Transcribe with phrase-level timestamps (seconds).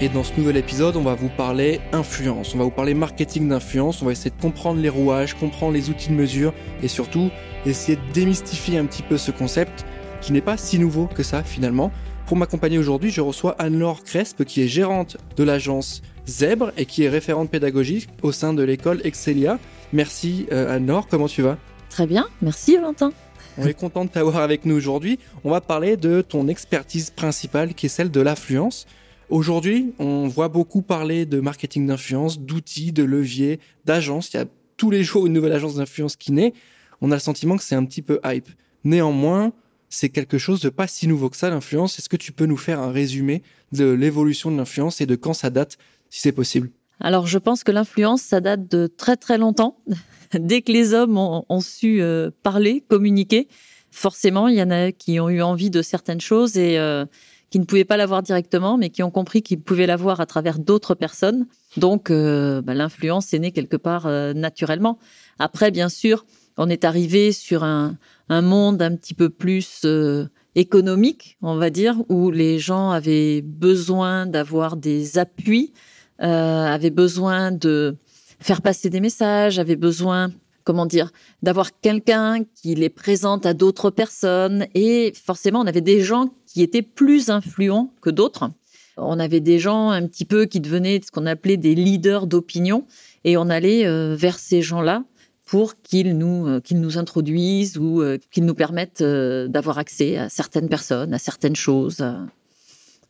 [0.00, 3.48] Et dans ce nouvel épisode, on va vous parler influence, on va vous parler marketing
[3.48, 7.30] d'influence, on va essayer de comprendre les rouages, comprendre les outils de mesure et surtout
[7.66, 9.84] essayer de démystifier un petit peu ce concept
[10.20, 11.90] qui n'est pas si nouveau que ça finalement.
[12.26, 17.02] Pour m'accompagner aujourd'hui, je reçois Anne-Laure Crespe qui est gérante de l'agence Zèbre et qui
[17.02, 19.58] est référente pédagogique au sein de l'école Excelia.
[19.92, 21.58] Merci euh, Anne-Laure, comment tu vas?
[21.90, 23.12] Très bien, merci Valentin.
[23.56, 25.18] On est content de t'avoir avec nous aujourd'hui.
[25.42, 28.86] On va parler de ton expertise principale qui est celle de l'affluence.
[29.30, 34.32] Aujourd'hui, on voit beaucoup parler de marketing d'influence, d'outils, de leviers, d'agences.
[34.32, 34.46] Il y a
[34.78, 36.54] tous les jours une nouvelle agence d'influence qui naît.
[37.02, 38.48] On a le sentiment que c'est un petit peu hype.
[38.84, 39.52] Néanmoins,
[39.90, 41.98] c'est quelque chose de pas si nouveau que ça, l'influence.
[41.98, 45.34] Est-ce que tu peux nous faire un résumé de l'évolution de l'influence et de quand
[45.34, 45.76] ça date,
[46.08, 46.70] si c'est possible?
[46.98, 49.78] Alors, je pense que l'influence, ça date de très très longtemps.
[50.32, 53.46] Dès que les hommes ont, su euh, parler, communiquer,
[53.90, 57.04] forcément, il y en a qui ont eu envie de certaines choses et euh,
[57.50, 60.58] qui ne pouvaient pas l'avoir directement, mais qui ont compris qu'ils pouvaient l'avoir à travers
[60.58, 61.46] d'autres personnes.
[61.76, 64.98] Donc, euh, bah, l'influence est née quelque part euh, naturellement.
[65.38, 67.96] Après, bien sûr, on est arrivé sur un,
[68.28, 73.42] un monde un petit peu plus euh, économique, on va dire, où les gens avaient
[73.42, 75.72] besoin d'avoir des appuis,
[76.18, 77.96] avaient besoin de
[78.40, 80.30] faire passer des messages, avaient besoin
[80.68, 84.66] comment dire, d'avoir quelqu'un qui les présente à d'autres personnes.
[84.74, 88.50] Et forcément, on avait des gens qui étaient plus influents que d'autres.
[88.98, 92.84] On avait des gens un petit peu qui devenaient ce qu'on appelait des leaders d'opinion.
[93.24, 95.04] Et on allait euh, vers ces gens-là
[95.46, 100.28] pour qu'ils nous, euh, qu'ils nous introduisent ou euh, qu'ils nous permettent d'avoir accès à
[100.28, 102.04] certaines personnes, à certaines choses.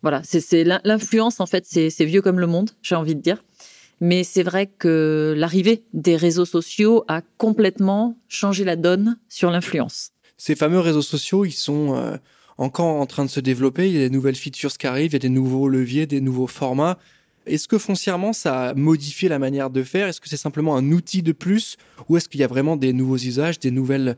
[0.03, 3.43] Voilà, c'est l'influence en fait, c'est vieux comme le monde, j'ai envie de dire.
[4.01, 10.13] Mais c'est vrai que l'arrivée des réseaux sociaux a complètement changé la donne sur l'influence.
[10.37, 12.17] Ces fameux réseaux sociaux, ils sont euh,
[12.59, 13.89] encore en train de se développer.
[13.89, 16.21] Il y a des nouvelles features qui arrivent, il y a des nouveaux leviers, des
[16.21, 16.99] nouveaux formats.
[17.47, 20.07] Est-ce que foncièrement, ça a modifié la manière de faire?
[20.07, 21.77] Est-ce que c'est simplement un outil de plus?
[22.09, 24.17] Ou est-ce qu'il y a vraiment des nouveaux usages, des nouvelles,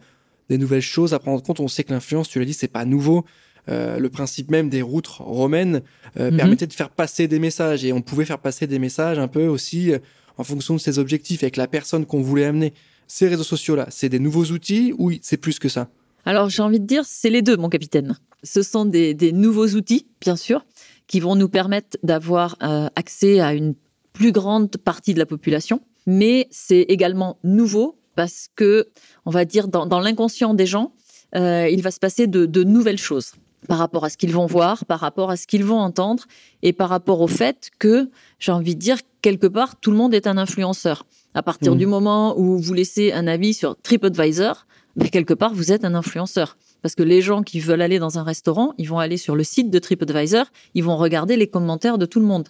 [0.49, 1.61] des nouvelles choses à prendre en compte?
[1.61, 3.25] On sait que l'influence, tu l'as dit, c'est pas nouveau.
[3.69, 5.82] Euh, le principe même des routes romaines
[6.19, 6.37] euh, mhm.
[6.37, 9.47] permettait de faire passer des messages et on pouvait faire passer des messages un peu
[9.47, 9.98] aussi euh,
[10.38, 12.72] en fonction de ses objectifs avec la personne qu'on voulait amener.
[13.06, 15.88] Ces réseaux sociaux-là, c'est des nouveaux outils ou c'est plus que ça?
[16.25, 18.16] Alors j'ai envie de dire, c'est les deux, mon capitaine.
[18.43, 20.65] Ce sont des, nouveaux outils, bien sûr,
[21.06, 22.56] qui vont nous permettre d'avoir
[22.94, 23.75] accès à une
[24.12, 28.88] plus grande partie de la population, mais c'est également nouveau parce que,
[29.27, 30.92] on va dire, dans, l'inconscient des gens,
[31.34, 33.32] il va se passer de nouvelles choses
[33.71, 36.25] par rapport à ce qu'ils vont voir, par rapport à ce qu'ils vont entendre,
[36.61, 38.11] et par rapport au fait que,
[38.41, 41.07] j'ai envie de dire, quelque part, tout le monde est un influenceur.
[41.35, 41.79] À partir mmh.
[41.79, 44.67] du moment où vous laissez un avis sur TripAdvisor,
[44.97, 46.57] ben, quelque part, vous êtes un influenceur.
[46.83, 49.45] Parce que les gens qui veulent aller dans un restaurant, ils vont aller sur le
[49.45, 52.49] site de TripAdvisor, ils vont regarder les commentaires de tout le monde.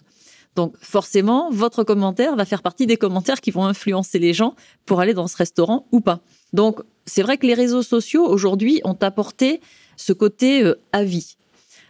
[0.55, 4.55] Donc forcément, votre commentaire va faire partie des commentaires qui vont influencer les gens
[4.87, 6.21] pour aller dans ce restaurant ou pas.
[6.51, 9.61] Donc c'est vrai que les réseaux sociaux aujourd'hui ont apporté
[10.01, 11.35] ce côté euh, avis.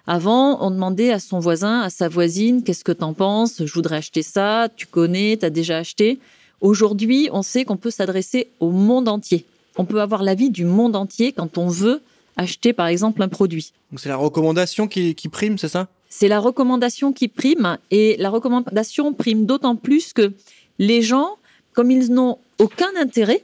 [0.07, 3.97] Avant, on demandait à son voisin, à sa voisine, qu'est-ce que t'en penses Je voudrais
[3.97, 6.19] acheter ça, tu connais, t'as déjà acheté.
[6.59, 9.45] Aujourd'hui, on sait qu'on peut s'adresser au monde entier.
[9.77, 12.01] On peut avoir l'avis du monde entier quand on veut
[12.35, 13.73] acheter, par exemple, un produit.
[13.91, 15.87] Donc c'est la recommandation qui, qui prime, c'est ça?
[16.09, 20.33] C'est la recommandation qui prime, et la recommandation prime d'autant plus que
[20.77, 21.37] les gens,
[21.73, 23.43] comme ils n'ont aucun intérêt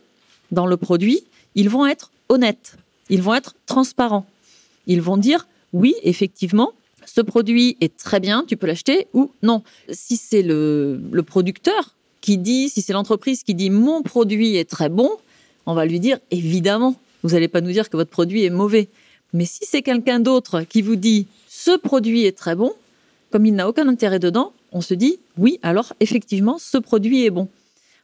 [0.52, 1.22] dans le produit,
[1.56, 2.76] ils vont être honnêtes,
[3.10, 4.26] ils vont être transparents
[4.88, 6.72] ils vont dire oui, effectivement,
[7.06, 9.64] ce produit est très bien, tu peux l'acheter ou non.
[9.90, 14.90] Si c'est le, producteur qui dit, si c'est l'entreprise qui dit mon produit est très
[14.90, 15.12] bon,
[15.66, 18.90] on va lui dire évidemment, vous n'allez pas nous dire que votre produit est mauvais.
[19.34, 22.74] Mais si c'est quelqu'un d'autre qui vous dit ce produit est très bon,
[23.30, 27.30] comme il n'a aucun intérêt dedans, on se dit oui, alors effectivement, ce produit est
[27.30, 27.48] bon.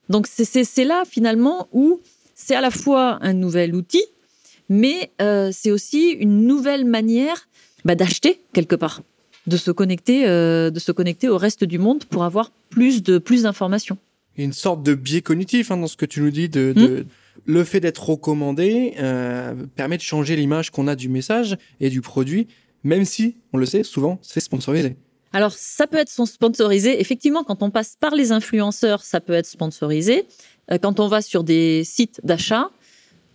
[0.10, 2.00] Donc c'est là finalement où
[2.36, 4.04] c'est à la fois un nouvel outil,
[4.70, 7.48] mais euh, c'est aussi une nouvelle manière
[7.86, 9.02] bah, d'acheter quelque part,
[9.48, 13.18] de se connecter, euh, de se connecter au reste du monde pour avoir plus de
[13.18, 13.98] plus d'informations.
[14.38, 17.06] Une sorte de biais cognitif hein, dans ce que tu nous dis de, hmm.
[17.46, 22.02] le fait d'être recommandé euh, permet de changer l'image qu'on a du message et du
[22.02, 22.48] produit,
[22.84, 24.96] même si on le sait souvent c'est sponsorisé.
[25.34, 27.00] Alors ça peut être sponsorisé.
[27.02, 30.26] Effectivement, quand on passe par les influenceurs, ça peut être sponsorisé.
[30.82, 32.70] Quand on va sur des sites d'achat,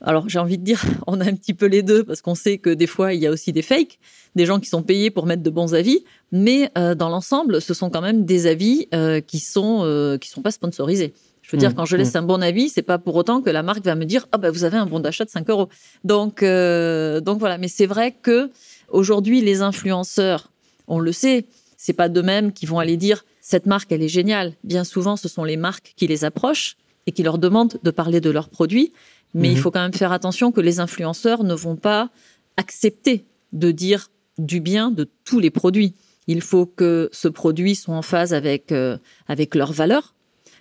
[0.00, 2.58] alors j'ai envie de dire, on a un petit peu les deux parce qu'on sait
[2.58, 3.98] que des fois il y a aussi des fakes,
[4.36, 7.74] des gens qui sont payés pour mettre de bons avis, mais euh, dans l'ensemble, ce
[7.74, 11.14] sont quand même des avis euh, qui sont euh, qui sont pas sponsorisés.
[11.42, 12.18] Je veux dire, mmh, quand je laisse mmh.
[12.18, 14.50] un bon avis, c'est pas pour autant que la marque va me dire ah bah
[14.50, 15.68] vous avez un bon d'achat de 5 euros.
[16.04, 18.50] Donc donc voilà, mais c'est vrai que
[18.88, 20.52] aujourd'hui les influenceurs,
[20.86, 21.46] on le sait,
[21.76, 24.52] c'est pas d'eux-mêmes qui vont aller dire cette marque elle est géniale.
[24.62, 28.20] Bien souvent, ce sont les marques qui les approchent et qui leur demandent de parler
[28.20, 28.92] de leurs produits
[29.34, 29.62] mais il mhm.
[29.62, 32.10] faut quand même faire attention que les influenceurs ne vont pas
[32.56, 35.94] accepter de dire du bien de tous les produits.
[36.26, 40.14] Il faut que ce produit soit en phase avec euh, avec leurs valeurs,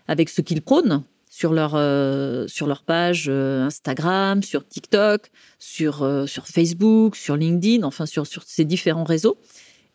[0.07, 5.29] avec ce qu'ils prônent sur leur euh, sur leur page euh, Instagram, sur TikTok,
[5.59, 9.37] sur sur Facebook, sur LinkedIn, enfin sur sur ces différents réseaux.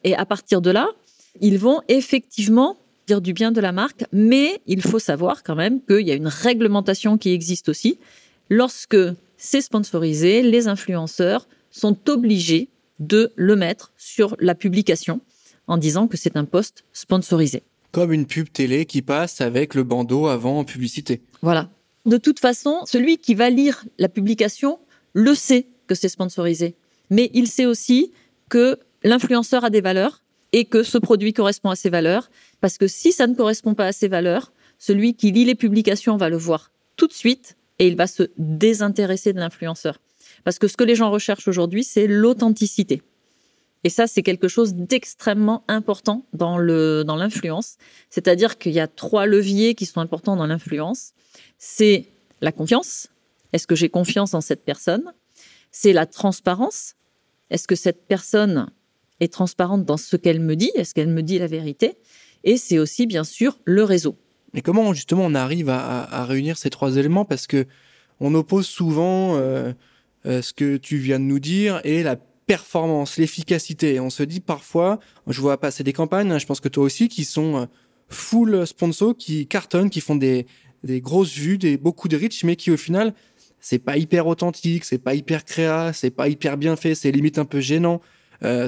[0.05, 0.89] Et à partir de là,
[1.41, 2.77] ils vont effectivement
[3.07, 6.15] dire du bien de la marque, mais il faut savoir quand même qu'il y a
[6.15, 7.99] une réglementation qui existe aussi
[8.53, 8.99] lorsque
[9.39, 12.69] c'est sponsorisé, les influenceurs sont obligés
[12.99, 15.23] de le mettre sur la publication
[15.67, 17.63] en disant que c'est un poste sponsorisé.
[17.93, 21.23] Comme une pub télé qui passe avec le bandeau avant en publicité.
[21.41, 21.71] Voilà.
[22.05, 24.79] De toute façon, celui qui va lire la publication
[25.15, 26.75] le sait que c'est sponsorisé.
[27.09, 28.13] Mais il sait aussi
[28.51, 30.23] que l'influenceur a des valeurs
[30.53, 32.31] et que ce produit correspond à ses valeurs.
[32.61, 36.19] Parce que si ça ne correspond pas à ses valeurs, celui qui lit les publications
[36.19, 40.01] va le voir tout de suite et il va se désintéresser de l'influenceur.
[40.45, 43.03] Parce que ce que les gens recherchent aujourd'hui, c'est l'authenticité.
[43.85, 47.77] Et ça, c'est quelque chose d'extrêmement important dans le dans l'influence.
[48.11, 51.13] C'est-à-dire qu'il y a trois leviers qui sont importants dans l'influence.
[51.59, 52.07] C'est
[52.41, 53.09] la confiance.
[53.53, 55.13] Est-ce que j'ai confiance en cette personne?
[55.73, 56.95] C'est la transparence.
[57.51, 58.71] Est-ce que cette personne
[59.21, 60.71] est transparente dans ce qu'elle me dit?
[60.75, 61.99] Est-ce qu'elle me dit la vérité?
[62.45, 64.17] Et c'est aussi, bien sûr, le réseau.
[64.55, 67.25] Mais comment justement on arrive à, réunir ces trois éléments?
[67.25, 67.67] Parce que
[68.21, 69.73] on oppose souvent euh,
[70.27, 73.99] euh, ce que tu viens de nous dire et la performance, l'efficacité.
[73.99, 77.25] On se dit parfois, je vois passer des campagnes, je pense que toi aussi, qui
[77.25, 77.67] sont euh,
[78.09, 80.47] full sponsor, qui cartonnent, qui font des,
[80.85, 83.15] des grosses vues, des beaucoup de reach, mais qui au final
[83.59, 87.39] c'est pas hyper authentique, c'est pas hyper créa, c'est pas hyper bien fait, c'est limite
[87.39, 88.01] un peu gênant.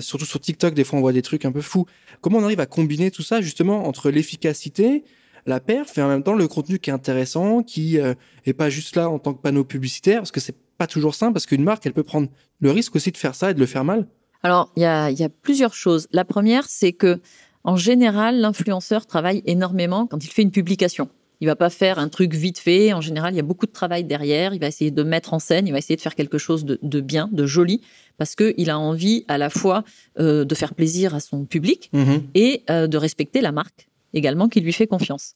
[0.00, 1.84] Surtout sur TikTok, des fois on voit des trucs un peu fous.
[2.20, 5.02] Comment on arrive à combiner tout ça justement entre l'efficacité,
[5.46, 8.14] la perf et en même temps le contenu qui est intéressant, qui euh,
[8.46, 11.34] est pas juste là en tant que panneau publicitaire, parce que c'est pas toujours simple,
[11.34, 12.28] parce qu'une marque, elle peut prendre
[12.60, 14.06] le risque aussi de faire ça et de le faire mal.
[14.42, 16.08] Alors, il y a, y a plusieurs choses.
[16.12, 17.20] La première, c'est que
[17.64, 21.08] en général, l'influenceur travaille énormément quand il fait une publication.
[21.40, 22.92] Il va pas faire un truc vite fait.
[22.92, 24.54] En général, il y a beaucoup de travail derrière.
[24.54, 25.66] Il va essayer de mettre en scène.
[25.66, 27.80] Il va essayer de faire quelque chose de, de bien, de joli,
[28.18, 29.82] parce que il a envie à la fois
[30.18, 34.48] euh, de faire plaisir à son public mmh et euh, de respecter la marque également
[34.48, 35.34] qui lui fait confiance.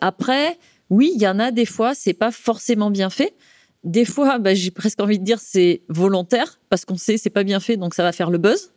[0.00, 0.58] Après,
[0.88, 3.34] oui, il y en a des fois, c'est pas forcément bien fait.
[3.82, 7.44] Des fois, bah, j'ai presque envie de dire c'est volontaire parce qu'on sait c'est pas
[7.44, 8.72] bien fait, donc ça va faire le buzz.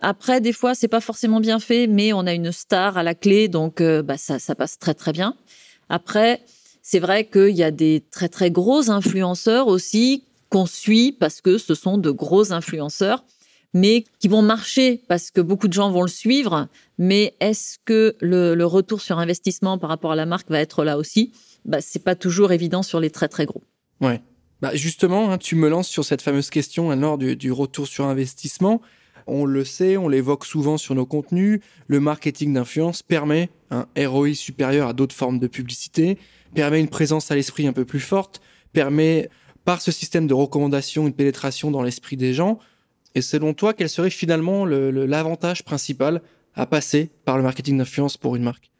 [0.00, 3.14] Après, des fois, c'est pas forcément bien fait, mais on a une star à la
[3.14, 5.34] clé, donc euh, bah, ça, ça passe très très bien.
[5.88, 6.42] Après,
[6.82, 11.58] c'est vrai qu'il y a des très très gros influenceurs aussi qu'on suit parce que
[11.58, 13.24] ce sont de gros influenceurs
[13.76, 16.66] mais qui vont marcher parce que beaucoup de gens vont le suivre.
[16.96, 20.96] Mais est-ce que le, retour sur investissement par rapport à la marque va être là
[20.96, 21.32] aussi?
[21.66, 23.62] Bah, C'est pas toujours évident sur les très très gros.
[24.00, 24.22] Ouais.
[24.62, 28.06] Bah justement, hein, tu me lances sur cette fameuse question alors du, du retour sur
[28.06, 28.80] investissement.
[29.26, 31.60] On le sait, on l'évoque souvent sur nos contenus.
[31.86, 36.16] Le marketing d'influence permet un ROI supérieur à d'autres formes de publicité,
[36.54, 38.40] permet une présence à l'esprit un peu plus forte,
[38.72, 39.28] permet
[39.66, 42.58] par ce système de recommandation une pénétration dans l'esprit des gens.
[43.16, 46.20] Et selon toi, quel serait finalement l'avantage principal
[46.54, 48.70] à passer par le marketing d'influence pour une marque?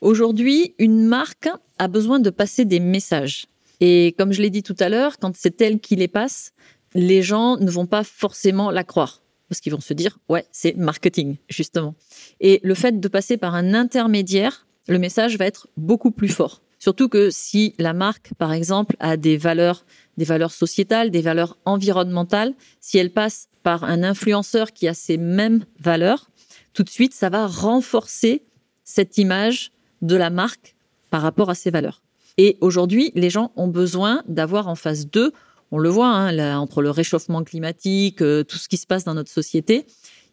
[0.00, 3.46] Aujourd'hui, une marque a besoin de passer des messages.
[3.78, 6.52] Et comme je l'ai dit tout à l'heure, quand c'est elle qui les passe,
[6.94, 9.22] les gens ne vont pas forcément la croire.
[9.48, 11.94] Parce qu'ils vont se dire, ouais, c'est marketing, justement.
[12.40, 16.60] Et le fait de passer par un intermédiaire, le message va être beaucoup plus fort.
[16.80, 19.86] Surtout que si la marque, par exemple, a des valeurs,
[20.16, 25.16] des valeurs sociétales, des valeurs environnementales, si elle passe par un influenceur qui a ces
[25.16, 26.30] mêmes valeurs,
[26.72, 28.42] tout de suite, ça va renforcer
[28.84, 30.76] cette image de la marque
[31.10, 32.02] par rapport à ses valeurs.
[32.38, 35.32] Et aujourd'hui, les gens ont besoin d'avoir en face d'eux,
[35.72, 39.14] on le voit, hein, entre le réchauffement climatique, euh, tout ce qui se passe dans
[39.14, 39.86] notre société,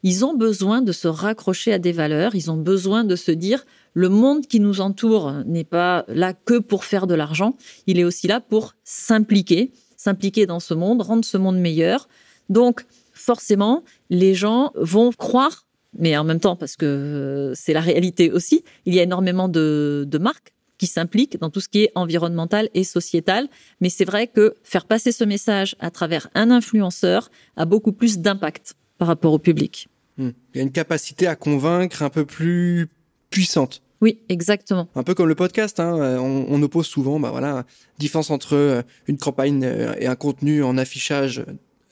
[0.04, 3.66] ils ont besoin de se raccrocher à des valeurs, ils ont besoin de se dire,
[3.94, 7.56] le monde qui nous entoure n'est pas là que pour faire de l'argent,
[7.88, 12.08] il est aussi là pour s'impliquer, s'impliquer dans ce monde, rendre ce monde meilleur.
[12.50, 17.82] Donc, forcément, les gens vont croire, mais en même temps, parce que euh, c'est la
[17.82, 21.92] réalité aussi, il y a énormément de, marques qui s'implique dans tout ce qui est
[21.96, 23.48] environnemental et sociétal.
[23.80, 28.18] Mais c'est vrai que faire passer ce message à travers un influenceur a beaucoup plus
[28.20, 29.88] d'impact par rapport au public.
[30.18, 30.32] Hmm.
[30.54, 32.90] Il y a une capacité à convaincre un peu plus
[33.34, 33.82] puissante.
[34.00, 34.88] Oui, exactement.
[34.96, 36.20] Un peu comme le podcast, hein.
[36.20, 37.66] on, on, oppose souvent, bah voilà,
[37.98, 41.44] différence entre euh, une campagne euh, et un contenu en affichage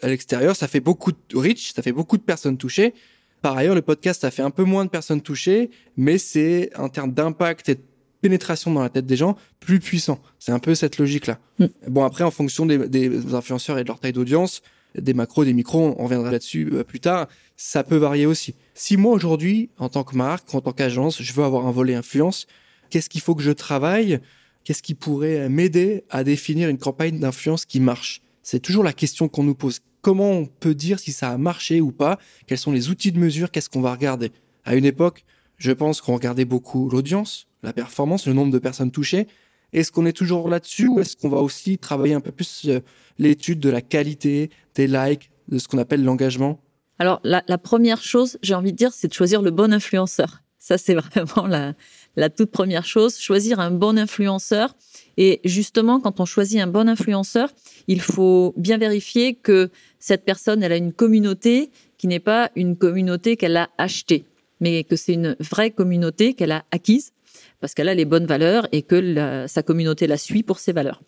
[0.04, 2.94] à l'extérieur, ça fait beaucoup de reach, ça fait beaucoup de personnes touchées.
[3.42, 6.90] Par ailleurs, le podcast, ça fait un peu moins de personnes touchées, mais c'est en
[6.90, 7.82] termes d'impact et de
[8.22, 10.20] pénétration dans la tête des gens plus puissant.
[10.38, 11.40] C'est un peu cette logique-là.
[11.58, 11.66] Mm.
[11.88, 14.62] Bon, après, en fonction des, des influenceurs et de leur taille d'audience,
[14.96, 18.56] des macros, des micros, on reviendra là-dessus euh, plus tard, ça peut varier aussi.
[18.74, 21.96] Si moi aujourd'hui, en tant que marque, en tant qu'agence, je veux avoir un volet
[21.96, 22.48] influence,
[22.90, 24.20] qu'est-ce qu'il faut que je travaille?
[24.64, 28.22] Qu'est-ce qui pourrait m'aider à définir une campagne d'influence qui marche?
[28.44, 29.80] C'est toujours la question qu'on nous pose.
[30.02, 32.20] Comment on peut dire si ça a marché ou pas?
[32.48, 33.52] Quels sont les outils de mesure?
[33.52, 34.32] Qu'est-ce qu'on va regarder?
[34.66, 35.26] À une époque,
[35.58, 39.28] je pense qu'on regardait beaucoup l'audience, la performance, le nombre de personnes touchées.
[39.74, 42.80] Est-ce qu'on est toujours là-dessus ou est-ce qu'on va aussi travailler un peu plus euh,
[43.18, 46.60] l'étude de la qualité, des likes, de ce qu'on appelle l'engagement?
[47.00, 50.44] Alors, la, première chose, j'ai envie de dire, c'est de choisir le bon influenceur.
[50.60, 51.74] Ça, c'est vraiment la,
[52.16, 54.75] la toute première chose, choisir un bon influenceur.
[55.18, 57.50] Et justement, quand on choisit un bon influenceur,
[57.88, 62.75] il faut bien vérifier que cette personne, elle a une communauté qui n'est pas une
[62.75, 64.25] communauté qu'elle a achetée,
[64.60, 67.13] mais que c'est une vraie communauté qu'elle a acquise
[67.60, 71.02] parce qu'elle a les bonnes valeurs et que sa communauté la suit pour ses valeurs.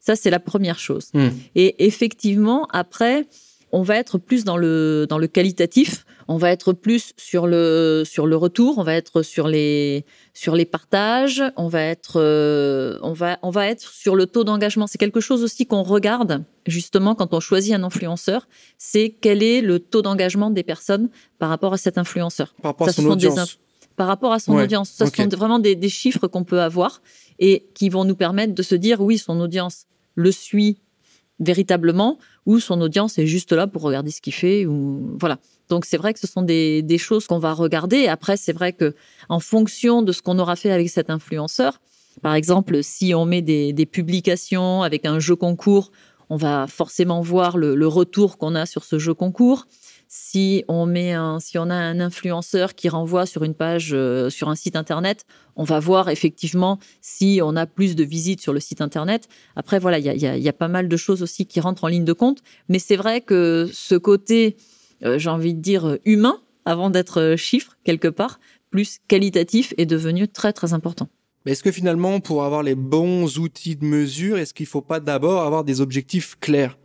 [0.00, 1.08] Ça, c'est la première chose.
[1.14, 1.30] Hmm.
[1.54, 3.26] Et effectivement, après,
[3.72, 6.04] on va être plus dans le dans le qualitatif.
[6.28, 8.78] On va être plus sur le sur le retour.
[8.78, 11.42] On va être sur les sur les partages.
[11.56, 14.86] On va être euh, on va on va être sur le taux d'engagement.
[14.86, 18.48] C'est quelque chose aussi qu'on regarde justement quand on choisit un influenceur.
[18.78, 22.54] C'est quel est le taux d'engagement des personnes par rapport à cet influenceur.
[22.62, 23.58] Par rapport à son audience.
[23.96, 24.90] Par rapport à son audience.
[24.90, 27.02] Ça sont vraiment des, des chiffres qu'on peut avoir
[27.38, 30.78] et qui vont nous permettre de se dire oui, son audience le suit
[31.40, 35.38] véritablement ou son audience est juste là pour regarder ce qu'il fait ou voilà.
[35.68, 38.06] Donc c'est vrai que ce sont des, choses qu'on va regarder.
[38.06, 38.94] Après c'est vrai que
[39.28, 41.80] en fonction de ce qu'on aura fait avec cet influenceur,
[42.22, 45.90] par exemple si on met des, des publications avec un jeu concours,
[46.30, 49.66] on va forcément voir le, le retour qu'on a sur ce jeu concours
[50.18, 54.30] si on met un, si on a un influenceur qui renvoie sur une page, euh,
[54.30, 58.54] sur un site internet, on va voir effectivement si on a plus de visites sur
[58.54, 59.28] le site internet.
[59.56, 62.14] Après, voilà, il y a, pas mal de choses aussi qui rentrent en ligne de
[62.14, 62.38] compte.
[62.70, 64.56] Mais c'est vrai que ce côté,
[65.04, 70.28] euh, j'ai envie de dire humain, avant d'être chiffre quelque part, plus qualitatif, est devenu
[70.28, 71.08] très très important.
[71.44, 74.80] Mais est-ce que finalement, pour avoir les bons outils de mesure, est-ce qu'il ne faut
[74.80, 76.78] pas d'abord avoir des objectifs clairs?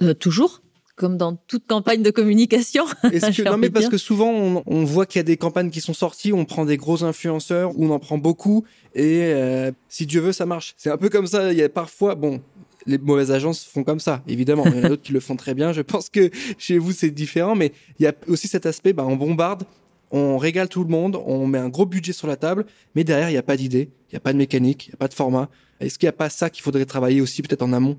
[0.00, 0.62] Euh, Toujours
[0.98, 2.84] comme dans toute campagne de communication.
[3.44, 6.32] non, mais parce que souvent, on, voit qu'il y a des campagnes qui sont sorties,
[6.32, 8.64] on prend des gros influenceurs, on en prend beaucoup,
[8.94, 10.74] et euh, si Dieu veut, ça marche.
[10.76, 11.52] C'est un peu comme ça.
[11.52, 12.40] Il y a parfois, bon,
[12.86, 14.64] les mauvaises agences font comme ça, évidemment.
[14.66, 15.72] Il y en a d'autres qui le font très bien.
[15.72, 19.06] Je pense que chez vous, c'est différent, mais il y a aussi cet aspect, bah,
[19.06, 19.62] on bombarde,
[20.10, 23.28] on régale tout le monde, on met un gros budget sur la table, mais derrière,
[23.28, 25.08] il n'y a pas d'idée, il n'y a pas de mécanique, il n'y a pas
[25.08, 25.48] de format.
[25.80, 27.98] Est-ce qu'il n'y a pas ça qu'il faudrait travailler aussi peut-être en amont?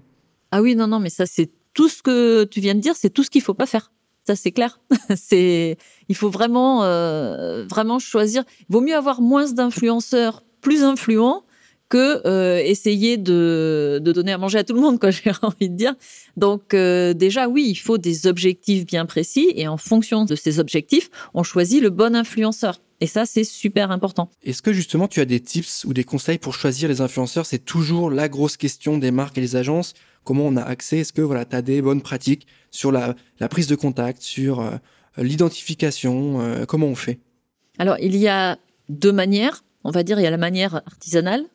[0.52, 3.10] Ah oui, non, non, mais ça, c'est tout ce que tu viens de dire, c'est
[3.10, 3.92] tout ce qu'il faut pas faire.
[4.26, 4.80] Ça, c'est clair.
[5.16, 8.44] c'est, il faut vraiment, euh, vraiment choisir.
[8.62, 11.44] Il vaut mieux avoir moins d'influenceurs plus influents
[11.90, 15.10] que euh, essayer de, donner à manger à tout le monde, quoi.
[15.12, 15.96] J'ai envie de dire.
[16.38, 20.60] Donc euh, déjà, oui, il faut des objectifs bien précis et en fonction de ces
[20.60, 22.80] objectifs, on choisit le bon influenceur.
[23.02, 24.30] Et ça, c'est super important.
[24.44, 27.46] Est-ce que justement, tu as des tips ou des conseils pour choisir les influenceurs?
[27.46, 31.14] C'est toujours la grosse question des marques et des agences comment on a accès Est-ce
[31.14, 33.16] que voilà, tu as des bonnes pratiques sur la,
[33.50, 34.72] prise de contact, sur euh,
[35.18, 37.20] l'identification euh, Comment on fait?
[37.78, 38.58] Alors, il y a
[38.90, 39.64] deux manières.
[39.84, 41.46] On va dire, il y a la manière artisanale,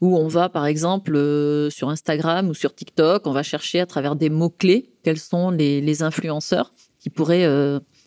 [0.00, 3.86] où on va, par exemple, euh, sur Instagram ou sur TikTok, on va chercher à
[3.86, 7.48] travers des mots-clés quels sont les, influenceurs qui pourraient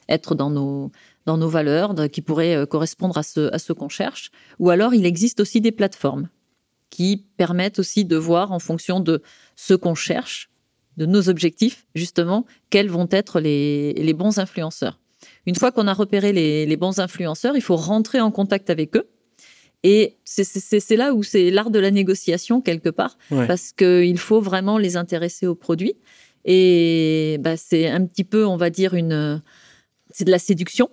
[0.07, 0.91] être dans nos,
[1.25, 4.31] dans nos valeurs, qui pourraient correspondre à ce, à ce qu'on cherche.
[4.59, 6.29] Ou alors, il existe aussi des plateformes
[6.89, 9.21] qui permettent aussi de voir en fonction de
[9.55, 10.49] ce qu'on cherche,
[10.97, 14.99] de nos objectifs, justement, quels vont être les, bons influenceurs.
[15.45, 19.09] Une fois qu'on a repéré les, bons influenceurs, il faut rentrer en contact avec eux.
[19.83, 24.77] Et c'est là où c'est l'art de la négociation quelque part, parce qu'il faut vraiment
[24.77, 25.95] les intéresser au produit.
[26.45, 29.41] Et bah, c'est un petit peu, on va dire, une,
[30.11, 30.89] c'est de la séduction.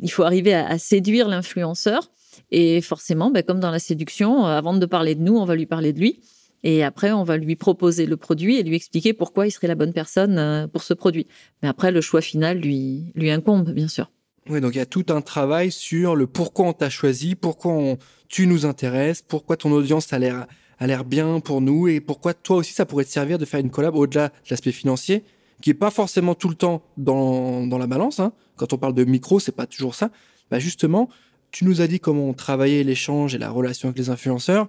[0.00, 2.10] Il faut arriver à séduire l'influenceur
[2.50, 5.54] et forcément, ben, comme dans la séduction, euh, avant de parler de nous, on va
[5.54, 6.20] lui parler de lui.
[6.64, 9.74] Et après, on va lui proposer le produit et lui expliquer pourquoi il serait la
[9.74, 11.26] bonne personne euh, pour ce produit.
[11.62, 14.10] Mais après, le choix final lui, incombe, bien sûr.
[14.48, 17.96] Oui, donc il y a tout un travail sur le pourquoi on t'a choisi, pourquoi
[18.28, 22.72] tu nous intéresses, pourquoi ton audience a l'air bien pour nous et pourquoi toi aussi
[22.72, 25.22] ça pourrait te servir de faire une collab au-delà de l'aspect financier
[25.62, 28.20] qui est pas forcément tout le temps dans, dans la balance.
[28.20, 28.32] Hein.
[28.56, 30.10] Quand on parle de micro, c'est pas toujours ça.
[30.50, 31.08] Bah justement,
[31.52, 34.68] tu nous as dit comment on travaillait l'échange et la relation avec les influenceurs.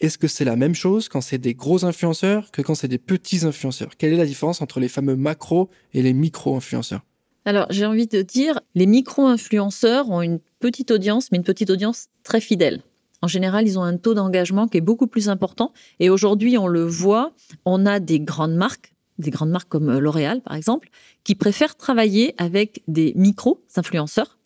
[0.00, 2.98] Est-ce que c'est la même chose quand c'est des gros influenceurs que quand c'est des
[2.98, 3.96] petits influenceurs?
[3.98, 7.00] Quelle est la différence entre les fameux macro et les micro-influenceurs?
[7.46, 12.08] Alors, j'ai envie de dire, les micro-influenceurs ont une petite audience, mais une petite audience
[12.22, 12.82] très fidèle.
[13.22, 15.72] En général, ils ont un taux d'engagement qui est beaucoup plus important.
[16.00, 17.32] Et aujourd'hui, on le voit,
[17.64, 20.90] on a des grandes marques, des grandes marques comme L'Oréal, par exemple,
[21.24, 24.38] qui préfèrent travailler avec des micro-influenceurs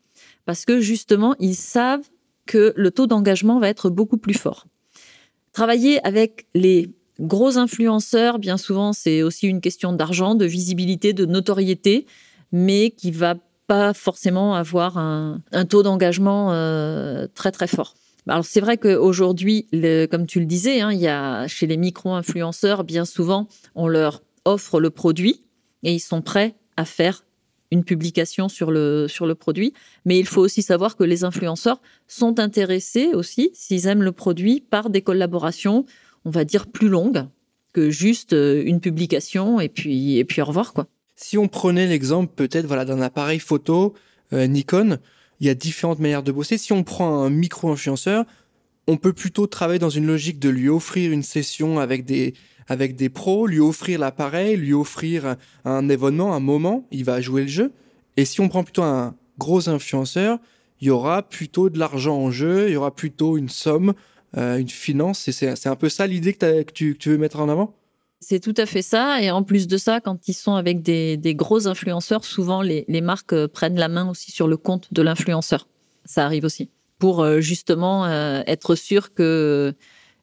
[0.45, 2.09] parce que justement, ils savent
[2.47, 4.67] que le taux d'engagement va être beaucoup plus fort.
[5.53, 11.27] Travailler avec les gros influenceurs, bien souvent, c'est aussi une question d'argent, de visibilité, de
[11.27, 12.07] notoriété,
[12.53, 13.37] mais qui va
[13.67, 17.95] pas forcément avoir un, taux d'engagement euh, très très fort.
[18.27, 19.67] Alors c'est vrai qu'aujourd'hui,
[20.11, 24.23] comme tu le disais, hein, il y a chez les micro-influenceurs, bien souvent, on leur
[24.45, 25.45] offre le produit
[25.83, 27.25] et ils sont prêts à faire
[27.71, 29.73] une publication sur le, sur le produit.
[30.05, 34.61] Mais il faut aussi savoir que les influenceurs sont intéressés aussi, s'ils aiment le produit,
[34.61, 35.85] par des collaborations,
[36.25, 37.27] on va dire, plus longues
[37.73, 40.87] que juste euh, une publication et puis, et puis au revoir, quoi.
[41.17, 43.95] Si on prenait l'exemple peut-être voilà d'un appareil photo
[44.33, 44.99] euh, Nikon,
[45.41, 46.59] il y a différentes manières de bosser.
[46.59, 48.25] Si on prend un micro-influenceur,
[48.87, 52.35] on peut plutôt travailler dans une logique de lui offrir une session avec des,
[52.69, 57.43] avec des pros, lui offrir l'appareil, lui offrir un, événement, un moment, il va jouer
[57.43, 57.73] le jeu.
[58.17, 60.39] Et si on prend plutôt un gros influenceur,
[60.81, 63.95] il y aura plutôt de l'argent en jeu, il y aura plutôt une somme,
[64.37, 65.31] euh, une finance.
[65.31, 67.75] C'est un peu ça l'idée que, tu, veux mettre en avant?
[68.21, 69.21] C'est tout à fait ça.
[69.23, 73.33] Et en plus de ça, quand ils sont avec des, gros influenceurs, souvent les, marques
[73.33, 75.69] euh, prennent la main aussi sur le compte de l'influenceur.
[76.05, 76.71] Ça arrive aussi.
[77.05, 78.09] Pour euh, justement
[78.47, 79.75] être sûr que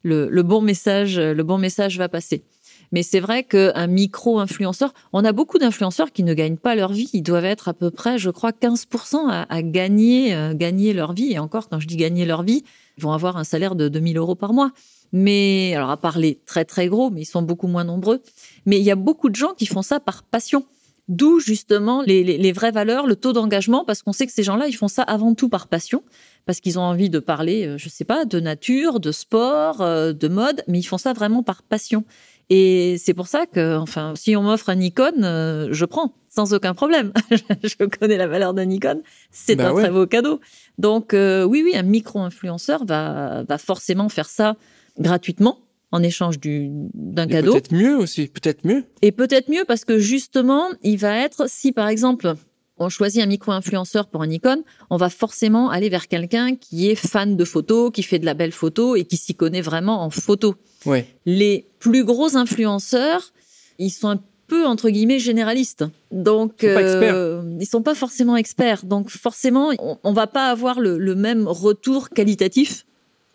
[0.02, 2.44] le, bon message, le bon message va passer.
[2.92, 7.08] Mais c'est vrai qu'un micro-influenceur, on a beaucoup d'influenceurs qui ne gagnent pas leur vie.
[7.14, 11.32] Ils doivent être à peu près, je crois, 15% à, gagner, euh, gagner leur vie.
[11.32, 12.64] Et encore, quand je dis gagner leur vie,
[12.98, 14.72] ils vont avoir un salaire de 2000 euros par mois.
[15.14, 18.22] Mais, alors à part les très très gros, mais ils sont beaucoup moins nombreux.
[18.66, 20.66] Mais il y a beaucoup de gens qui font ça par passion.
[21.08, 24.68] D'où justement les, les, vraies valeurs, le taux d'engagement, parce qu'on sait que ces gens-là,
[24.68, 26.04] ils font ça avant tout par passion
[26.46, 30.14] parce qu'ils ont envie de parler, euh, je sais pas, de nature, de sport, euh,
[30.14, 32.04] de mode, mais ils font ça vraiment par passion.
[32.50, 36.54] Et c'est pour ça que, enfin, si on m'offre un Nikon, euh, je prends sans
[36.54, 37.14] aucun problème.
[37.64, 40.40] je connais la valeur d'un Nikon, c'est bah un très beau cadeau.
[40.78, 44.56] Donc oui, oui, un micro-influenceur va, va forcément faire ça
[45.00, 45.60] gratuitement
[45.92, 47.54] en échange d'un cadeau.
[47.54, 48.86] Peut-être mieux aussi, peut-être mieux.
[49.02, 52.36] Et peut-être mieux parce que justement, il va être, si par exemple,
[52.78, 56.96] on choisit un micro-influenceur pour un icône, on va forcément aller vers quelqu'un qui est
[56.96, 60.10] fan de photos, qui fait de la belle photo et qui s'y connaît vraiment en
[60.10, 60.56] photo.
[60.86, 61.06] Ouais.
[61.26, 63.34] Les plus gros influenceurs,
[63.78, 65.86] ils sont un peu entre guillemets généralistes.
[66.12, 68.86] Donc ils sont euh, ils sont pas forcément experts.
[68.86, 72.86] Donc forcément, on, on va pas avoir le, le, même retour qualitatif,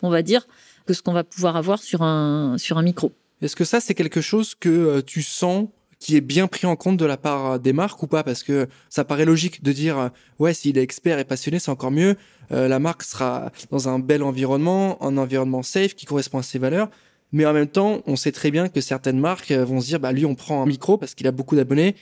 [0.01, 0.45] on va dire,
[0.87, 3.11] que ce qu'on va pouvoir avoir sur un sur un micro.
[3.41, 5.67] Est-ce que ça c'est quelque chose que euh, tu sens
[5.99, 8.23] qui est bien pris en compte de la part des marques ou pas?
[8.23, 11.69] Parce que ça paraît logique de dire euh, ouais s'il est expert et passionné c'est
[11.69, 12.15] encore mieux.
[12.51, 16.59] Euh, la marque sera dans un bel environnement, un environnement safe qui correspond à ses
[16.59, 16.89] valeurs.
[17.33, 19.99] Mais en même temps, on sait très bien que certaines marques euh, vont se dire
[19.99, 21.95] bah lui on prend un micro parce qu'il a beaucoup d'abonnés.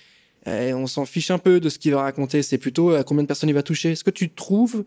[0.48, 2.44] Et on s'en fiche un peu de ce qu'il va raconter.
[2.44, 3.94] C'est plutôt à combien de personnes il va toucher.
[3.94, 4.86] Est-ce que tu trouves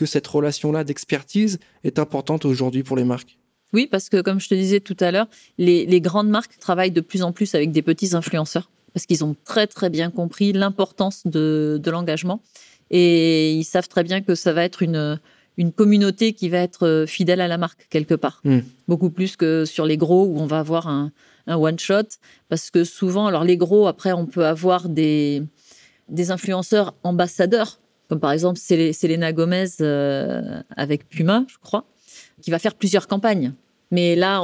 [0.00, 3.36] que cette relation-là d'expertise est importante aujourd'hui pour les marques
[3.72, 7.00] oui, parce que comme je te disais tout à l'heure, les, grandes marques travaillent de
[7.00, 11.24] plus en plus avec des petits influenceurs parce qu'ils ont très très bien compris l'importance
[11.24, 12.42] de, l'engagement
[12.90, 15.20] et ils savent très bien que ça va être une,
[15.56, 18.40] une communauté qui va être euh, fidèle à la marque quelque part.
[18.42, 18.62] Hmm.
[18.88, 21.12] Beaucoup plus que sur les gros où on va avoir un,
[21.46, 22.08] one shot
[22.48, 25.44] parce que souvent, alors les gros, après, on peut avoir des,
[26.08, 31.86] des influenceurs ambassadeurs comme par exemple Selena Gomez euh, avec Puma, je crois
[32.40, 33.52] qui va faire plusieurs campagnes.
[33.92, 34.40] Mais là,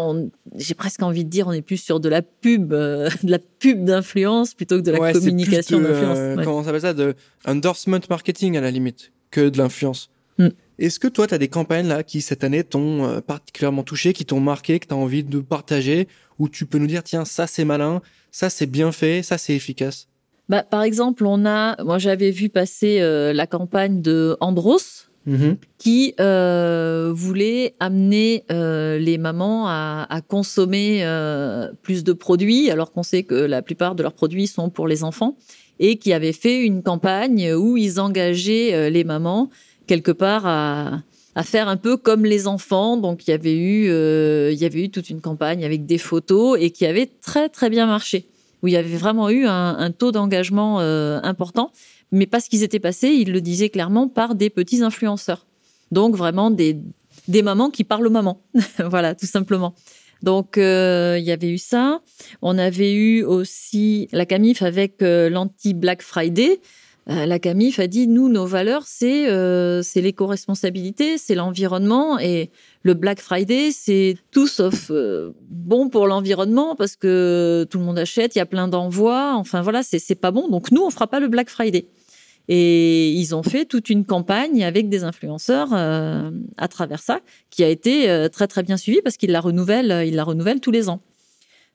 [0.57, 3.39] j'ai presque envie de dire, on est plus sur de la pub, euh, de la
[3.39, 6.19] pub d'influence plutôt que de la communication d'influence.
[6.19, 7.15] Euh, comment ça s'appelle ça De
[7.47, 10.11] endorsement marketing à la limite que de l'influence.
[10.39, 10.49] Hmm.
[10.79, 14.13] Est-ce que toi, tu as des campagnes là qui cette année t'ont euh, particulièrement touché,
[14.13, 17.25] qui t'ont marqué, que tu as envie de partager, où tu peux nous dire tiens
[17.25, 18.03] ça c'est malin,
[18.33, 20.09] ça c'est bien fait, ça c'est efficace?
[20.49, 25.57] Bah par exemple, on a, moi j'avais vu passer la campagne de Andros Mm-hmm.
[25.79, 32.93] qui euh, voulait amener euh, les mamans à, à consommer euh, plus de produits, alors
[32.93, 35.37] qu'on sait que la plupart de leurs produits sont pour les enfants.
[35.81, 39.51] et qui avaient fait une campagne où ils engageaient les mamans
[39.89, 41.03] quelque part à,
[41.35, 42.97] à faire un peu comme les enfants.
[42.97, 45.99] Donc il y avait eu, euh, il y avait eu toute une campagne avec des
[45.99, 48.27] photos et qui avait très très bien marché.
[48.67, 51.71] Où il y avait vraiment eu un, taux d'engagement euh, important,
[52.11, 55.47] mais parce qu'ils étaient passés, ils le disaient clairement, par des petits influenceurs.
[55.93, 56.77] Donc vraiment des
[57.29, 58.43] des mamans qui parlent aux mamans,
[58.91, 59.77] voilà tout simplement.
[60.25, 62.01] Donc euh, il y avait eu ça.
[62.43, 68.09] On avait eu aussi la Camif avec l'anti Black Friday euh, la Camif a dit
[68.09, 72.51] nous nos valeurs c'est euh, l'éco-responsabilité, c'est l'environnement et
[72.83, 77.99] le Black Friday c'est tout sauf euh, bon pour l'environnement parce que tout le monde
[77.99, 81.07] achète, il y a plein d'envois, enfin voilà c'est pas bon donc nous on fera
[81.07, 81.87] pas le Black Friday.
[82.49, 87.19] Et ils ont fait toute une campagne avec des influenceurs à travers ça,
[87.51, 90.71] qui a été très très bien suivie parce qu'ils la renouvellent, ils la renouvellent tous
[90.71, 91.01] les ans.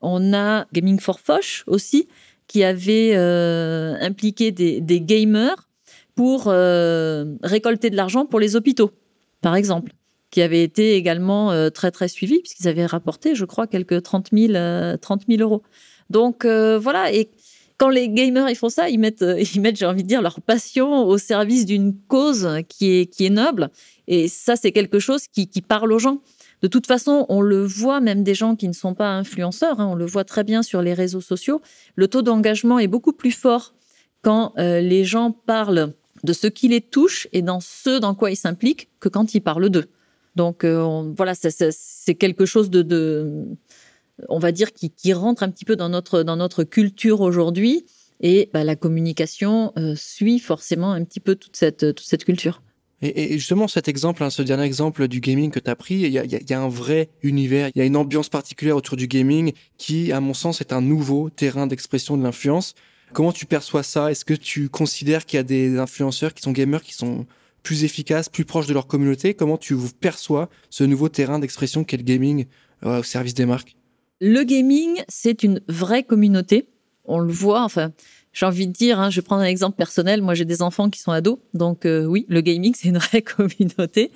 [0.02, 2.08] On a Gaming for Foch aussi,
[2.52, 5.70] qui avait euh, impliqué des, gamers
[6.16, 8.92] pour euh, récolter de l'argent pour les hôpitaux,
[9.40, 9.94] par exemple,
[10.32, 14.32] qui avait été également euh, très très suivi puisqu'ils avaient rapporté, je crois, quelques 30
[14.34, 15.64] 000, 30 000 euros.
[16.10, 17.30] Donc voilà, et
[17.78, 19.24] quand les gamers font ça, ils mettent,
[19.56, 23.28] ils mettent, j'ai envie de dire, leur passion au service d'une cause qui est qui
[23.28, 23.70] est noble.
[24.10, 26.20] Et ça, c'est quelque chose qui parle aux gens.
[26.62, 29.88] De toute façon, on le voit même des gens qui ne sont pas influenceurs, hein,
[29.88, 31.62] on le voit très bien sur les réseaux sociaux.
[31.96, 33.74] Le taux d'engagement est beaucoup plus fort
[34.22, 35.94] quand euh, les gens parlent
[36.24, 39.42] de ce qui les touche et dans ce dans quoi ils s'impliquent que quand ils
[39.42, 39.88] parlent d'eux.
[40.36, 43.46] Donc euh, voilà, c'est quelque chose de,
[44.30, 47.86] on va dire, qui, rentre un petit peu dans notre dans notre culture aujourd'hui.
[48.24, 52.62] Et bah, la communication euh, suit forcément un petit peu toute cette toute cette culture.
[53.02, 56.12] Et, justement, cet exemple, hein, ce dernier exemple du gaming que tu as pris, il
[56.12, 60.12] y a, un vrai univers, il y a une ambiance particulière autour du gaming qui,
[60.12, 62.76] à mon sens, est un nouveau terrain d'expression de l'influence.
[63.12, 64.12] Comment tu perçois ça?
[64.12, 67.26] Est-ce que tu considères qu'il y a des influenceurs qui sont gamers qui sont
[67.64, 69.34] plus efficaces, plus proches de leur communauté?
[69.34, 72.46] Comment tu perçois ce nouveau terrain d'expression qu'est le gaming
[72.84, 73.76] euh, au service des marques?
[74.20, 76.68] Le gaming, c'est une vraie communauté.
[77.06, 77.92] On le voit, enfin,
[78.34, 80.22] j'ai envie de dire, hein, je vais prendre un exemple personnel.
[80.22, 83.22] Moi, j'ai des enfants qui sont ados, donc euh, oui, le gaming c'est une vraie
[83.22, 84.12] communauté.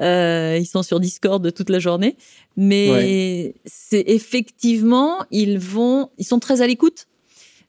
[0.00, 2.16] Euh, ils sont sur Discord toute la journée,
[2.56, 7.06] mais c'est effectivement ils vont, ils sont très à l'écoute,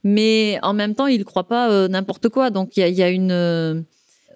[0.03, 2.51] mais en même temps ils croient pas euh, n'importe quoi.
[2.51, 3.81] Donc il y a, y a, une, euh,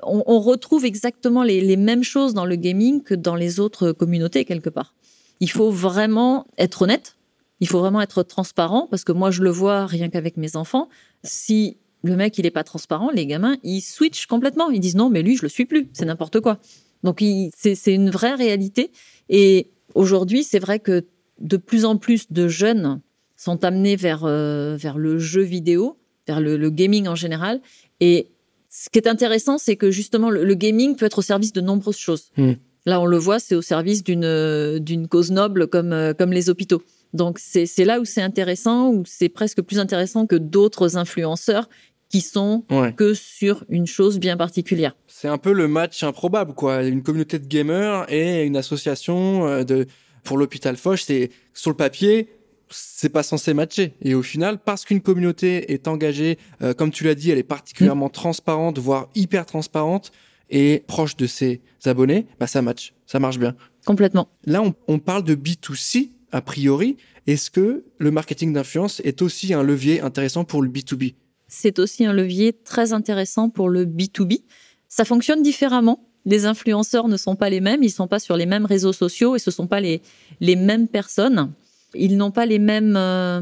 [0.01, 3.91] on, on, retrouve exactement les, les mêmes choses dans le gaming que dans les autres
[3.91, 4.95] communautés quelque part.
[5.39, 7.15] Il faut vraiment être honnête
[7.63, 10.89] il faut vraiment être transparent parce que moi, je le vois rien qu'avec mes enfants.
[11.23, 14.69] Si le mec, il est pas transparent, les gamins, ils switchent complètement.
[14.69, 15.87] Ils disent non, mais lui, je le suis plus.
[15.93, 16.59] C'est n'importe quoi.
[17.03, 17.23] Donc,
[17.55, 18.91] c'est une vraie réalité.
[19.29, 21.05] Et aujourd'hui, c'est vrai que
[21.39, 22.99] de plus en plus de jeunes
[23.37, 25.97] sont amenés vers, euh, vers le jeu vidéo,
[26.27, 27.61] vers le, gaming en général.
[28.01, 28.27] Et
[28.69, 31.95] ce qui est intéressant, c'est que justement, le, gaming peut être au service de nombreuses
[31.95, 32.29] choses.
[32.35, 32.55] Hmm.
[32.85, 36.49] Là, on le voit, c'est au service d'une d'une cause noble comme euh, comme les
[36.49, 36.83] hôpitaux.
[37.13, 41.69] Donc c'est là où c'est intéressant, où c'est presque plus intéressant que d'autres influenceurs
[42.09, 42.63] qui sont
[42.95, 44.95] que sur une chose bien particulière.
[45.07, 46.83] C'est un peu le match improbable, quoi.
[46.83, 49.87] Une communauté de gamers et une association euh, de
[50.23, 52.29] pour l'hôpital Foch, c'est sur le papier,
[52.69, 53.95] c'est pas censé matcher.
[54.01, 57.43] Et au final, parce qu'une communauté est engagée, euh, comme tu l'as dit, elle est
[57.43, 58.11] particulièrement mmh.
[58.11, 60.11] transparente, voire hyper transparente
[60.51, 63.55] et proche de ses abonnés, bah ça match, ça marche bien.
[63.85, 64.29] Complètement.
[64.45, 69.53] Là, on, on parle de B2C, a priori, est-ce que le marketing d'influence est aussi
[69.53, 71.13] un levier intéressant pour le B2B
[71.47, 74.43] C'est aussi un levier très intéressant pour le B2B.
[74.89, 76.09] Ça fonctionne différemment.
[76.25, 78.93] Les influenceurs ne sont pas les mêmes, ils ne sont pas sur les mêmes réseaux
[78.93, 80.01] sociaux et ce ne sont pas les,
[80.39, 81.53] les mêmes personnes.
[81.93, 83.41] Ils n'ont pas les mêmes, euh,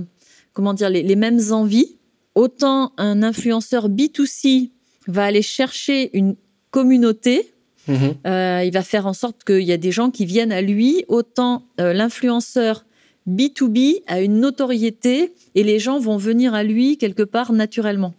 [0.51, 1.97] comment dire, les, mêmes envies.
[2.36, 4.71] Autant un influenceur B2C
[5.08, 6.36] va aller chercher une
[6.71, 7.51] communauté
[7.88, 8.15] Mhm.
[8.28, 11.04] Euh, il va faire en sorte qu'il y a des gens qui viennent à lui.
[11.08, 12.86] Autant euh, l'influenceur
[13.28, 18.13] B2B a une notoriété et les gens vont venir à lui quelque part naturellement.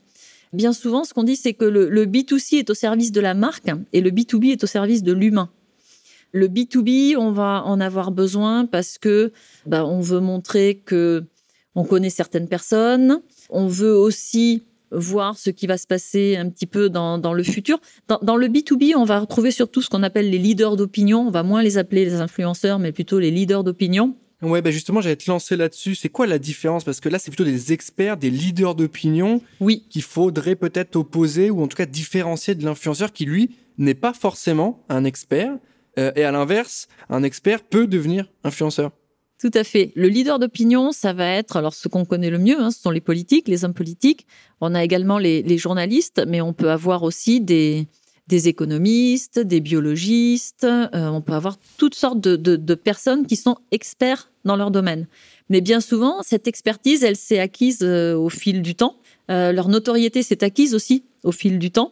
[0.52, 3.70] Bien souvent, ce qu'on dit, c'est que le, B2C est au service de la marque
[3.92, 5.48] et le B2B est au service de l'humain.
[6.32, 9.32] Le B2B, on va en avoir besoin parce que
[9.66, 11.24] bah, on veut montrer que
[11.74, 13.20] on connaît certaines personnes.
[13.48, 17.42] On veut aussi voir ce qui va se passer un petit peu dans, dans le
[17.42, 17.80] futur.
[18.08, 21.26] Dans, dans, le B2B, on va retrouver surtout ce qu'on appelle les leaders d'opinion.
[21.26, 24.14] On va moins les appeler les influenceurs, mais plutôt les leaders d'opinion.
[24.42, 25.94] Ouais, bah justement, j'allais te lancer là-dessus.
[25.94, 26.82] C'est quoi la différence?
[26.82, 29.84] Parce que là, c'est plutôt des experts, des leaders d'opinion oui.
[29.88, 34.12] qu'il faudrait peut-être opposer ou en tout cas différencier de l'influenceur qui, lui, n'est pas
[34.12, 35.56] forcément un expert.
[35.98, 38.90] Euh, et à l'inverse, un expert peut devenir influenceur.
[39.42, 39.90] Tout à fait.
[39.96, 42.92] Le leader d'opinion, ça va être, alors ce qu'on connaît le mieux, hein, ce sont
[42.92, 44.24] les politiques, les hommes politiques.
[44.60, 47.88] On a également les, journalistes, mais on peut avoir aussi des,
[48.30, 54.54] économistes, des biologistes, euh, on peut avoir toutes sortes de, personnes qui sont experts dans
[54.54, 55.08] leur domaine.
[55.48, 58.94] Mais bien souvent, cette expertise, elle s'est acquise euh, au fil du temps.
[59.28, 61.90] Euh, leur notoriété s'est acquise aussi au fil du temps.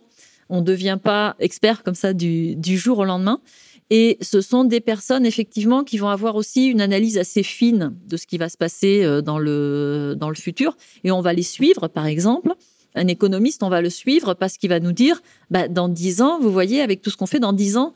[0.51, 3.41] On ne devient pas expert comme ça du jour au lendemain.
[3.91, 8.17] Et ce sont des personnes effectivement qui vont avoir aussi une analyse assez fine de
[8.17, 10.77] ce qui va se passer euh, dans le dans le futur.
[11.03, 12.55] Et on va les suivre, par exemple.
[12.95, 16.39] Un économiste, on va le suivre parce qu'il va nous dire, bah, dans dix ans,
[16.41, 17.93] vous voyez, avec tout ce qu'on fait, dans dix ans,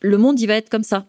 [0.00, 1.06] le monde, il va être comme ça.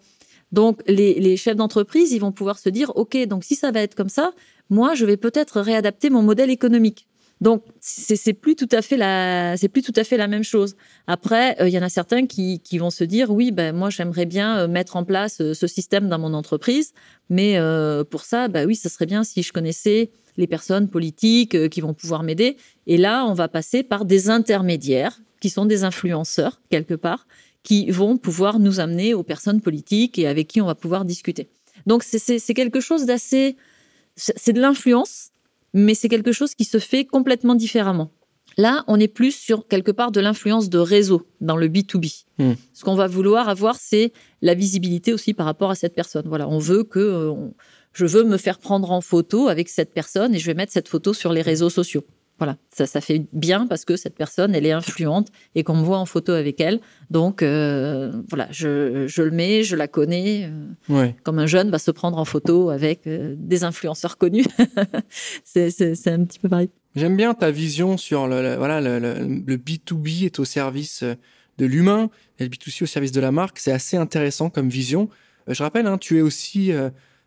[0.52, 3.82] Donc, les, les chefs d'entreprise, ils vont pouvoir se dire, OK, donc si ça va
[3.82, 4.34] être comme ça,
[4.70, 7.08] moi, je vais peut-être réadapter mon modèle économique.
[7.44, 10.78] Donc c'est plus tout à fait la c'est plus tout à fait la même chose.
[11.08, 13.90] Après, euh, il y en a certains qui, qui vont se dire oui ben moi
[13.90, 16.94] j'aimerais bien euh, mettre en place euh, ce système dans mon entreprise,
[17.30, 17.60] mais
[18.10, 21.94] pour ça bah oui ça serait bien si je connaissais les personnes politiques qui vont
[21.94, 22.56] pouvoir m'aider.
[22.88, 27.28] Et là on va passer par des intermédiaires qui sont des influenceurs quelque part
[27.64, 31.50] qui vont pouvoir nous amener aux personnes politiques et avec qui on va pouvoir discuter.
[31.88, 33.58] Donc c'est quelque chose d'assez
[34.16, 35.33] c'est de l'influence
[35.74, 38.12] mais c'est quelque chose qui se fait complètement différemment.
[38.58, 42.26] Là, on est plus sur quelque part de l'influence de réseau dans le B2B.
[42.38, 42.54] Hmm.
[42.74, 46.28] Ce qu'on va vouloir avoir, c'est la visibilité aussi par rapport à cette personne.
[46.28, 47.34] Voilà, on veut que euh,
[47.94, 50.88] je veux me faire prendre en photo avec cette personne et je vais mettre cette
[50.88, 52.04] photo sur les réseaux sociaux.
[52.44, 55.82] Voilà, ça, ça fait bien parce que cette personne, elle est influente et qu'on me
[55.82, 56.82] voit en photo avec elle.
[57.10, 60.52] Donc, euh, voilà, je, je, le mets, je la connais.
[60.90, 64.44] Euh, comme un jeune va se prendre en photo avec euh, des influenceurs connus.
[65.46, 65.68] c'est
[66.08, 66.70] un petit peu pareil.
[66.98, 71.06] J'aime bien ta vision sur le, voilà, le, le, B2B est au service
[71.58, 73.58] de l'humain et le B2C au service de la marque.
[73.58, 75.08] C'est assez intéressant comme vision.
[75.48, 76.74] Je rappelle, hein, tu es aussi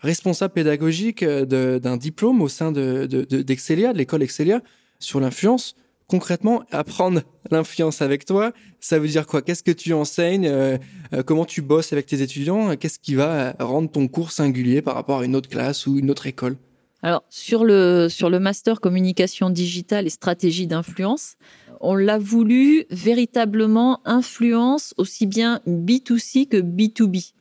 [0.00, 4.60] responsable pédagogique d'un diplôme au sein de, de l'école Excelia
[4.98, 5.76] sur l'influence.
[6.08, 9.42] Concrètement, apprendre l'influence avec toi, ça veut dire quoi?
[9.42, 10.46] Qu'est-ce que tu enseignes?
[10.46, 10.78] Euh,
[11.12, 12.76] euh, Comment tu bosses avec tes étudiants?
[12.76, 16.10] Qu'est-ce qui va rendre ton cours singulier par rapport à une autre classe ou une
[16.10, 16.56] autre école?
[17.02, 21.34] Alors sur le sur le master communication digitale et stratégie d'influence,
[21.80, 27.32] on l'a voulu véritablement influence aussi bien B2C que B2B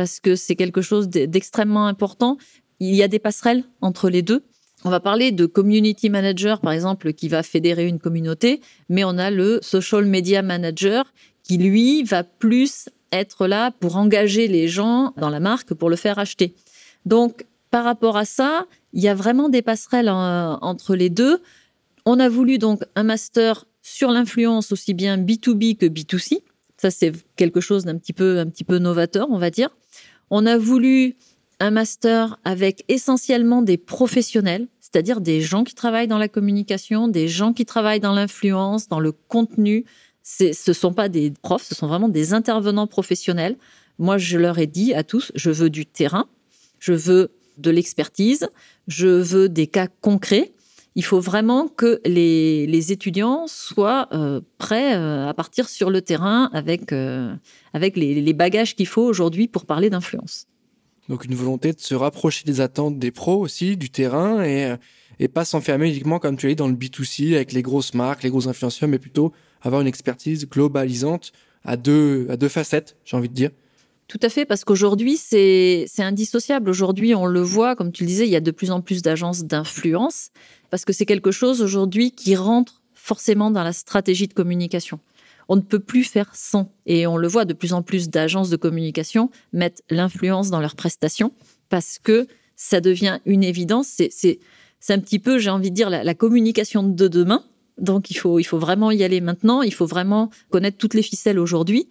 [0.00, 2.38] parce que c'est quelque chose d'extrêmement important.
[2.78, 4.42] Il y a des passerelles entre les deux.
[4.84, 9.18] On va parler de community manager, par exemple, qui va fédérer une communauté, mais on
[9.18, 11.12] a le social media manager
[11.42, 15.96] qui, lui, va plus être là pour engager les gens dans la marque, pour le
[15.96, 16.54] faire acheter.
[17.04, 21.42] Donc, par rapport à ça, il y a vraiment des passerelles euh, entre les deux.
[22.06, 26.42] On a voulu donc un master sur l'influence aussi bien B2B que B2C.
[26.76, 29.70] Ça, c'est quelque chose d'un petit peu, un petit peu novateur, on va dire.
[30.30, 31.16] On a voulu
[31.60, 37.28] un master avec essentiellement des professionnels, c'est-à-dire des gens qui travaillent dans la communication, des
[37.28, 39.84] gens qui travaillent dans l'influence, dans le contenu.
[40.22, 43.56] Ce ne sont pas des profs, ce sont vraiment des intervenants professionnels.
[43.98, 46.26] Moi, je leur ai dit à tous, je veux du terrain,
[46.78, 48.48] je veux de l'expertise,
[48.88, 50.52] je veux des cas concrets.
[50.96, 56.50] Il faut vraiment que les, étudiants soient euh, prêts euh, à partir sur le terrain
[56.52, 57.34] avec, euh,
[57.74, 60.46] avec les bagages qu'il faut aujourd'hui pour parler d'influence.
[61.10, 64.76] Donc une volonté de se rapprocher des attentes des pros aussi, du terrain, et, euh,
[65.18, 68.22] et pas s'enfermer uniquement, comme tu as dit, dans le B2C avec les grosses marques,
[68.22, 71.32] les gros influenceurs, mais plutôt avoir une expertise globalisante
[71.64, 73.50] à deux, à deux facettes, j'ai envie de dire.
[74.06, 76.70] Tout à fait, parce qu'aujourd'hui, c'est indissociable.
[76.70, 79.02] Aujourd'hui, on le voit, comme tu le disais, il y a de plus en plus
[79.02, 80.30] d'agences d'influence,
[80.70, 85.00] parce que c'est quelque chose aujourd'hui qui rentre forcément dans la stratégie de communication
[85.50, 86.72] on ne peut plus faire sans.
[86.86, 90.76] Et on le voit, de plus en plus d'agences de communication mettent l'influence dans leurs
[90.76, 91.32] prestations
[91.68, 94.00] parce que ça devient une évidence.
[94.10, 94.38] C'est
[94.88, 97.44] un petit peu, j'ai envie de dire, la, communication de demain.
[97.78, 99.62] Donc il faut, il faut vraiment y aller maintenant.
[99.62, 101.88] Il faut vraiment connaître toutes les ficelles aujourd'hui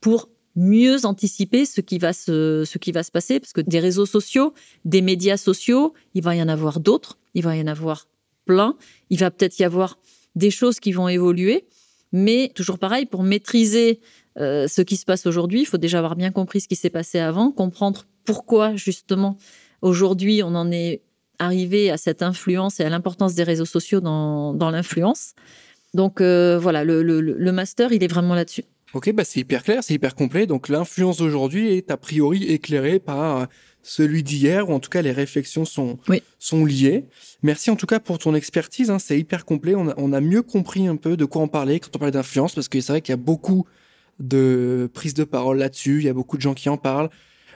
[0.00, 3.78] pour mieux anticiper ce qui va se, ce qui va se passer, parce que des
[3.78, 4.52] réseaux sociaux,
[4.84, 8.08] des médias sociaux, il va y en avoir d'autres, il va y en avoir
[8.46, 8.76] plein,
[9.10, 9.96] il va peut-être y avoir
[10.34, 11.66] des choses qui vont évoluer.
[12.18, 14.00] Mais toujours pareil, pour maîtriser
[14.38, 16.88] euh, ce qui se passe aujourd'hui, il faut déjà avoir bien compris ce qui s'est
[16.88, 19.36] passé avant, comprendre pourquoi justement
[19.82, 21.02] aujourd'hui on en est
[21.38, 25.34] arrivé à cette influence et à l'importance des réseaux sociaux dans, l'influence.
[25.92, 28.64] Donc euh, voilà, le, master, il est vraiment là-dessus.
[28.94, 30.46] Ok, bah c'est hyper clair, c'est hyper complet.
[30.46, 33.46] Donc l'influence d'aujourd'hui est a priori éclairée par
[33.86, 35.98] celui d'hier, ou en tout cas les réflexions sont,
[36.40, 37.04] sont liées.
[37.42, 39.76] Merci en tout cas pour ton expertise, hein, c'est hyper complet.
[39.76, 42.12] On a, on a mieux compris un peu de quoi en parler quand on parlait
[42.12, 43.64] d'influence, parce que c'est vrai qu'il y a beaucoup
[44.18, 47.10] de prises de parole là-dessus, il y a beaucoup de gens qui en parlent.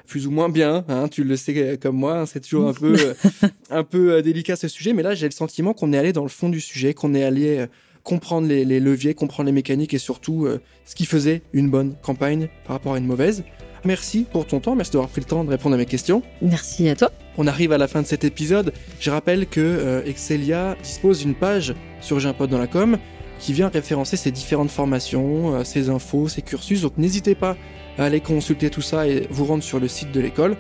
[0.06, 0.84] plus ou moins bien.
[0.88, 2.96] Hein, tu le sais comme moi, hein, c'est toujours un peu,
[3.70, 4.92] un peu délicat ce sujet.
[4.92, 7.24] Mais là, j'ai le sentiment qu'on est allé dans le fond du sujet, qu'on est
[7.24, 7.66] allé
[8.02, 10.48] comprendre les, leviers, comprendre les mécaniques et surtout
[10.84, 13.44] ce qui faisait une bonne campagne par rapport à une mauvaise.
[13.84, 16.22] Merci pour ton temps, merci d'avoir pris le temps de répondre à mes questions.
[16.42, 17.10] Merci à toi.
[17.38, 18.72] On arrive à la fin de cet épisode.
[19.00, 22.98] Je rappelle que euh, Excelia dispose d'une page sur J'ai un pote dans la com
[23.38, 26.82] qui vient référencer ses différentes formations, euh, ses infos, ses cursus.
[26.82, 27.56] Donc n'hésitez pas
[27.96, 30.56] à aller consulter tout ça et vous rendre sur le site de l'école.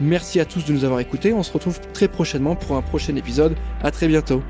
[0.00, 1.32] Merci à tous de nous avoir écoutés.
[1.32, 3.54] On se retrouve très prochainement pour un prochain épisode.
[3.82, 4.42] À très bientôt.